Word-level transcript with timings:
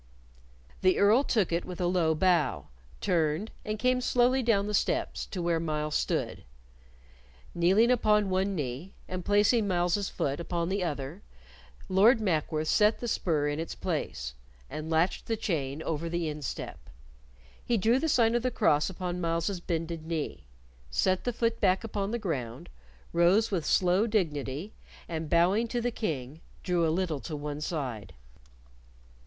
The 0.81 0.97
Earl 0.97 1.23
took 1.23 1.51
it 1.51 1.63
with 1.63 1.79
a 1.79 1.85
low 1.85 2.15
bow, 2.15 2.69
turned, 3.01 3.51
and 3.63 3.77
came 3.77 4.01
slowly 4.01 4.41
down 4.41 4.65
the 4.65 4.73
steps 4.73 5.27
to 5.27 5.43
where 5.43 5.59
Myles 5.59 5.93
stood. 5.93 6.43
Kneeling 7.53 7.91
upon 7.91 8.31
one 8.31 8.55
knee, 8.55 8.95
and 9.07 9.23
placing 9.23 9.67
Myles's 9.67 10.09
foot 10.09 10.39
upon 10.39 10.69
the 10.69 10.83
other, 10.83 11.21
Lord 11.87 12.19
Mackworth 12.19 12.67
set 12.67 12.97
the 12.97 13.07
spur 13.07 13.47
in 13.47 13.59
its 13.59 13.75
place 13.75 14.33
and 14.71 14.89
latched 14.89 15.27
the 15.27 15.37
chain 15.37 15.83
over 15.83 16.09
the 16.09 16.27
instep. 16.27 16.79
He 17.63 17.77
drew 17.77 17.99
the 17.99 18.09
sign 18.09 18.33
of 18.33 18.41
the 18.41 18.49
cross 18.49 18.89
upon 18.89 19.21
Myles's 19.21 19.59
bended 19.59 20.07
knee, 20.07 20.45
set 20.89 21.25
the 21.25 21.31
foot 21.31 21.61
back 21.61 21.83
upon 21.83 22.09
the 22.09 22.17
ground, 22.17 22.69
rose 23.13 23.51
with 23.51 23.67
slow 23.67 24.07
dignity, 24.07 24.73
and 25.07 25.29
bowing 25.29 25.67
to 25.67 25.79
the 25.79 25.91
King, 25.91 26.41
drew 26.63 26.87
a 26.87 26.89
little 26.89 27.19
to 27.19 27.35
one 27.35 27.61
side. 27.61 28.15